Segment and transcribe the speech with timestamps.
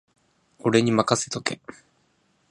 [0.57, 1.61] 俺にまかせとけ